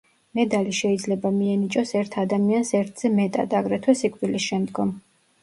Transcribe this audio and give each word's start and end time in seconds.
მედალი 0.37 0.71
შეიძლება 0.77 1.31
მიენიჭოს 1.35 1.91
ერთ 1.99 2.17
ადამიანს 2.23 2.73
ერთზე 2.81 3.13
მეტად, 3.19 3.55
აგრეთვე, 3.61 3.97
სიკვდილის 4.03 4.49
შემდგომ. 4.51 4.97